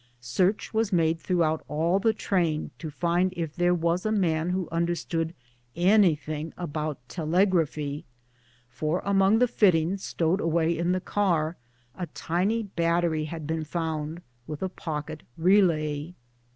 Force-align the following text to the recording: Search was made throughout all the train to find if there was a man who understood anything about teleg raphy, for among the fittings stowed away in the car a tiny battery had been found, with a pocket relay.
Search 0.19 0.73
was 0.73 0.91
made 0.91 1.19
throughout 1.19 1.63
all 1.67 1.99
the 1.99 2.11
train 2.11 2.71
to 2.79 2.89
find 2.89 3.31
if 3.37 3.55
there 3.55 3.75
was 3.75 4.03
a 4.03 4.11
man 4.11 4.49
who 4.49 4.67
understood 4.71 5.35
anything 5.75 6.51
about 6.57 6.97
teleg 7.07 7.51
raphy, 7.51 8.03
for 8.67 9.03
among 9.05 9.37
the 9.37 9.47
fittings 9.47 10.03
stowed 10.03 10.41
away 10.41 10.75
in 10.75 10.91
the 10.91 10.99
car 11.01 11.55
a 11.95 12.07
tiny 12.07 12.63
battery 12.63 13.25
had 13.25 13.45
been 13.45 13.63
found, 13.63 14.23
with 14.47 14.63
a 14.63 14.69
pocket 14.69 15.21
relay. 15.37 16.15